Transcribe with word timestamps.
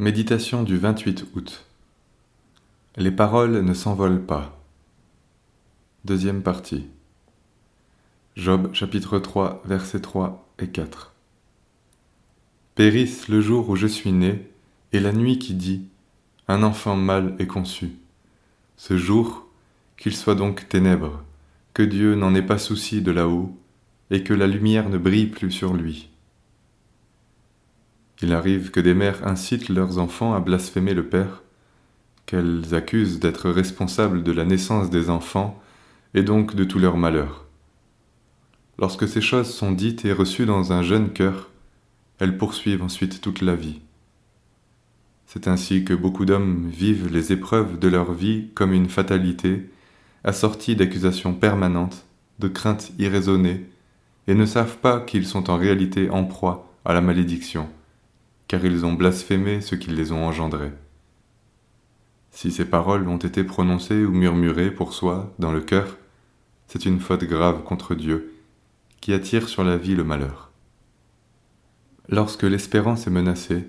Méditation 0.00 0.64
du 0.64 0.76
28 0.76 1.24
août. 1.36 1.66
Les 2.96 3.12
paroles 3.12 3.60
ne 3.60 3.74
s'envolent 3.74 4.26
pas. 4.26 4.60
Deuxième 6.04 6.42
partie. 6.42 6.88
Job 8.34 8.74
chapitre 8.74 9.20
3 9.20 9.62
versets 9.64 10.00
3 10.00 10.48
et 10.58 10.66
4. 10.66 11.14
Périsse 12.74 13.28
le 13.28 13.40
jour 13.40 13.68
où 13.68 13.76
je 13.76 13.86
suis 13.86 14.10
né 14.10 14.50
et 14.90 14.98
la 14.98 15.12
nuit 15.12 15.38
qui 15.38 15.54
dit 15.54 15.86
Un 16.48 16.64
enfant 16.64 16.96
mâle 16.96 17.36
est 17.38 17.46
conçu. 17.46 17.92
Ce 18.76 18.98
jour, 18.98 19.46
qu'il 19.96 20.16
soit 20.16 20.34
donc 20.34 20.68
ténèbres, 20.68 21.22
que 21.72 21.84
Dieu 21.84 22.16
n'en 22.16 22.34
ait 22.34 22.42
pas 22.42 22.58
souci 22.58 23.00
de 23.00 23.12
là-haut 23.12 23.56
et 24.10 24.24
que 24.24 24.34
la 24.34 24.48
lumière 24.48 24.88
ne 24.88 24.98
brille 24.98 25.28
plus 25.28 25.52
sur 25.52 25.72
lui. 25.72 26.08
Il 28.24 28.32
arrive 28.32 28.70
que 28.70 28.80
des 28.80 28.94
mères 28.94 29.26
incitent 29.26 29.68
leurs 29.68 29.98
enfants 29.98 30.32
à 30.32 30.40
blasphémer 30.40 30.94
le 30.94 31.06
Père, 31.06 31.42
qu'elles 32.24 32.74
accusent 32.74 33.20
d'être 33.20 33.50
responsables 33.50 34.22
de 34.22 34.32
la 34.32 34.46
naissance 34.46 34.88
des 34.88 35.10
enfants 35.10 35.62
et 36.14 36.22
donc 36.22 36.54
de 36.54 36.64
tout 36.64 36.78
leur 36.78 36.96
malheur. 36.96 37.44
Lorsque 38.78 39.06
ces 39.06 39.20
choses 39.20 39.52
sont 39.52 39.72
dites 39.72 40.06
et 40.06 40.12
reçues 40.14 40.46
dans 40.46 40.72
un 40.72 40.82
jeune 40.82 41.12
cœur, 41.12 41.50
elles 42.18 42.38
poursuivent 42.38 42.82
ensuite 42.82 43.20
toute 43.20 43.42
la 43.42 43.56
vie. 43.56 43.82
C'est 45.26 45.46
ainsi 45.46 45.84
que 45.84 45.92
beaucoup 45.92 46.24
d'hommes 46.24 46.70
vivent 46.70 47.12
les 47.12 47.30
épreuves 47.30 47.78
de 47.78 47.88
leur 47.88 48.14
vie 48.14 48.48
comme 48.54 48.72
une 48.72 48.88
fatalité, 48.88 49.68
assortie 50.24 50.76
d'accusations 50.76 51.34
permanentes, 51.34 52.06
de 52.38 52.48
craintes 52.48 52.90
irraisonnées, 52.98 53.66
et 54.28 54.34
ne 54.34 54.46
savent 54.46 54.78
pas 54.78 55.00
qu'ils 55.00 55.26
sont 55.26 55.50
en 55.50 55.58
réalité 55.58 56.08
en 56.08 56.24
proie 56.24 56.72
à 56.86 56.94
la 56.94 57.02
malédiction, 57.02 57.68
car 58.48 58.64
ils 58.64 58.84
ont 58.84 58.92
blasphémé 58.92 59.60
ceux 59.60 59.76
qui 59.76 59.90
les 59.90 60.12
ont 60.12 60.26
engendrés. 60.26 60.72
Si 62.30 62.50
ces 62.50 62.64
paroles 62.64 63.08
ont 63.08 63.18
été 63.18 63.44
prononcées 63.44 64.04
ou 64.04 64.10
murmurées 64.10 64.70
pour 64.70 64.92
soi 64.92 65.32
dans 65.38 65.52
le 65.52 65.60
cœur, 65.60 65.96
c'est 66.66 66.86
une 66.86 67.00
faute 67.00 67.24
grave 67.24 67.62
contre 67.62 67.94
Dieu, 67.94 68.34
qui 69.00 69.12
attire 69.12 69.48
sur 69.48 69.64
la 69.64 69.76
vie 69.76 69.94
le 69.94 70.04
malheur. 70.04 70.50
Lorsque 72.08 72.42
l'espérance 72.42 73.06
est 73.06 73.10
menacée, 73.10 73.68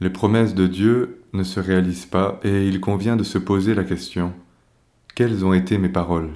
les 0.00 0.10
promesses 0.10 0.54
de 0.54 0.66
Dieu 0.66 1.22
ne 1.32 1.42
se 1.42 1.58
réalisent 1.58 2.06
pas 2.06 2.38
et 2.44 2.68
il 2.68 2.80
convient 2.80 3.16
de 3.16 3.24
se 3.24 3.38
poser 3.38 3.74
la 3.74 3.84
question 3.84 4.34
quelles 5.16 5.46
ont 5.46 5.54
été 5.54 5.78
mes 5.78 5.88
paroles? 5.88 6.28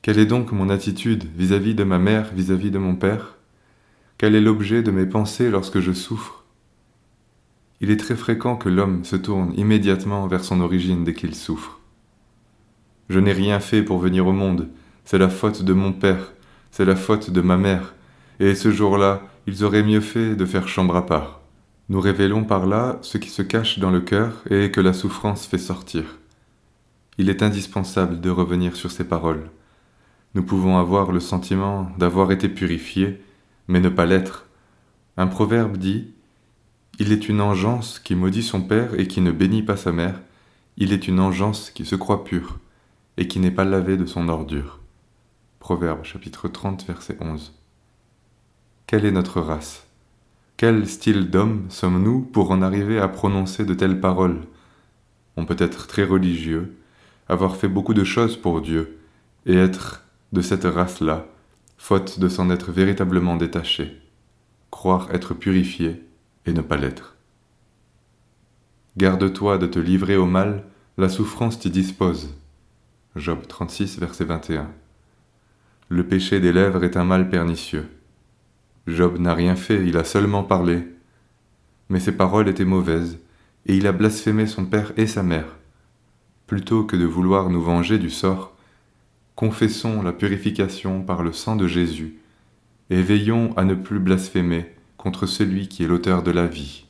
Quelle 0.00 0.18
est 0.18 0.24
donc 0.24 0.52
mon 0.52 0.70
attitude 0.70 1.24
vis-à-vis 1.36 1.74
de 1.74 1.84
ma 1.84 1.98
mère, 1.98 2.32
vis-à-vis 2.32 2.70
de 2.70 2.78
mon 2.78 2.96
père? 2.96 3.36
Quel 4.16 4.34
est 4.34 4.40
l'objet 4.40 4.82
de 4.82 4.90
mes 4.90 5.04
pensées 5.04 5.50
lorsque 5.50 5.78
je 5.78 5.92
souffre? 5.92 6.46
Il 7.80 7.90
est 7.90 7.96
très 7.96 8.16
fréquent 8.16 8.56
que 8.56 8.68
l'homme 8.68 9.04
se 9.04 9.16
tourne 9.16 9.52
immédiatement 9.56 10.26
vers 10.26 10.44
son 10.44 10.60
origine 10.60 11.04
dès 11.04 11.14
qu'il 11.14 11.34
souffre. 11.34 11.78
Je 13.08 13.20
n'ai 13.20 13.32
rien 13.32 13.60
fait 13.60 13.82
pour 13.82 13.98
venir 13.98 14.26
au 14.26 14.32
monde, 14.32 14.68
c'est 15.04 15.18
la 15.18 15.28
faute 15.28 15.62
de 15.62 15.72
mon 15.72 15.92
père, 15.92 16.32
c'est 16.70 16.84
la 16.84 16.96
faute 16.96 17.30
de 17.30 17.40
ma 17.40 17.56
mère, 17.56 17.94
et 18.40 18.54
ce 18.54 18.70
jour-là, 18.70 19.22
ils 19.46 19.64
auraient 19.64 19.82
mieux 19.82 20.00
fait 20.00 20.36
de 20.36 20.44
faire 20.44 20.68
chambre 20.68 20.96
à 20.96 21.06
part. 21.06 21.40
Nous 21.88 22.00
révélons 22.00 22.44
par 22.44 22.66
là 22.66 22.98
ce 23.00 23.16
qui 23.16 23.30
se 23.30 23.40
cache 23.40 23.78
dans 23.78 23.90
le 23.90 24.00
cœur 24.00 24.42
et 24.50 24.70
que 24.70 24.80
la 24.80 24.92
souffrance 24.92 25.46
fait 25.46 25.56
sortir. 25.56 26.18
Il 27.16 27.30
est 27.30 27.42
indispensable 27.42 28.20
de 28.20 28.28
revenir 28.28 28.76
sur 28.76 28.90
ces 28.90 29.04
paroles. 29.04 29.50
Nous 30.34 30.42
pouvons 30.42 30.76
avoir 30.76 31.10
le 31.10 31.20
sentiment 31.20 31.90
d'avoir 31.96 32.30
été 32.30 32.48
purifiés, 32.48 33.22
mais 33.68 33.80
ne 33.80 33.88
pas 33.88 34.04
l'être. 34.04 34.46
Un 35.16 35.26
proverbe 35.26 35.78
dit 35.78 36.12
Il 37.00 37.12
est 37.12 37.28
une 37.28 37.40
engeance 37.40 38.00
qui 38.00 38.16
maudit 38.16 38.42
son 38.42 38.60
père 38.60 38.98
et 38.98 39.06
qui 39.06 39.20
ne 39.20 39.30
bénit 39.30 39.62
pas 39.62 39.76
sa 39.76 39.92
mère, 39.92 40.20
il 40.76 40.92
est 40.92 41.06
une 41.06 41.20
engeance 41.20 41.70
qui 41.70 41.84
se 41.84 41.94
croit 41.94 42.24
pure 42.24 42.58
et 43.16 43.28
qui 43.28 43.38
n'est 43.38 43.52
pas 43.52 43.64
lavée 43.64 43.96
de 43.96 44.04
son 44.04 44.28
ordure. 44.28 44.80
Proverbe 45.60 46.02
chapitre 46.02 46.48
30 46.48 46.84
verset 46.88 47.16
11. 47.20 47.54
Quelle 48.88 49.04
est 49.04 49.12
notre 49.12 49.40
race? 49.40 49.86
Quel 50.56 50.88
style 50.88 51.30
d'homme 51.30 51.66
sommes-nous 51.68 52.20
pour 52.20 52.50
en 52.50 52.62
arriver 52.62 52.98
à 52.98 53.06
prononcer 53.06 53.64
de 53.64 53.74
telles 53.74 54.00
paroles? 54.00 54.40
On 55.36 55.46
peut 55.46 55.56
être 55.60 55.86
très 55.86 56.02
religieux, 56.02 56.76
avoir 57.28 57.54
fait 57.54 57.68
beaucoup 57.68 57.94
de 57.94 58.02
choses 58.02 58.36
pour 58.36 58.60
Dieu, 58.60 58.98
et 59.46 59.54
être 59.54 60.02
de 60.32 60.40
cette 60.40 60.64
race-là, 60.64 61.28
faute 61.76 62.18
de 62.18 62.28
s'en 62.28 62.50
être 62.50 62.72
véritablement 62.72 63.36
détaché, 63.36 64.02
croire 64.72 65.08
être 65.12 65.32
purifié 65.32 66.07
et 66.48 66.52
ne 66.54 66.62
pas 66.62 66.76
l'être. 66.76 67.16
Garde-toi 68.96 69.58
de 69.58 69.66
te 69.66 69.78
livrer 69.78 70.16
au 70.16 70.26
mal, 70.26 70.64
la 70.96 71.08
souffrance 71.08 71.58
t'y 71.58 71.70
dispose. 71.70 72.34
Job 73.16 73.46
36, 73.46 73.98
verset 73.98 74.24
21. 74.24 74.68
Le 75.90 76.06
péché 76.06 76.40
des 76.40 76.52
lèvres 76.52 76.84
est 76.84 76.96
un 76.96 77.04
mal 77.04 77.28
pernicieux. 77.28 77.86
Job 78.86 79.18
n'a 79.18 79.34
rien 79.34 79.56
fait, 79.56 79.86
il 79.86 79.96
a 79.98 80.04
seulement 80.04 80.42
parlé. 80.42 80.88
Mais 81.90 82.00
ses 82.00 82.12
paroles 82.12 82.48
étaient 82.48 82.64
mauvaises, 82.64 83.18
et 83.66 83.76
il 83.76 83.86
a 83.86 83.92
blasphémé 83.92 84.46
son 84.46 84.64
père 84.64 84.92
et 84.96 85.06
sa 85.06 85.22
mère. 85.22 85.56
Plutôt 86.46 86.84
que 86.84 86.96
de 86.96 87.04
vouloir 87.04 87.50
nous 87.50 87.62
venger 87.62 87.98
du 87.98 88.10
sort, 88.10 88.56
confessons 89.36 90.02
la 90.02 90.12
purification 90.12 91.02
par 91.02 91.22
le 91.22 91.32
sang 91.32 91.56
de 91.56 91.66
Jésus, 91.66 92.18
et 92.88 93.02
veillons 93.02 93.54
à 93.58 93.64
ne 93.64 93.74
plus 93.74 93.98
blasphémer 93.98 94.77
contre 94.98 95.26
celui 95.26 95.68
qui 95.68 95.84
est 95.84 95.86
l'auteur 95.86 96.22
de 96.22 96.32
la 96.32 96.46
vie. 96.46 96.87